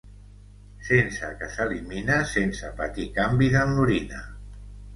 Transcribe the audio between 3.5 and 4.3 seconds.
en l'orina.